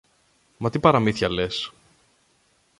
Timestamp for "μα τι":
0.57-0.79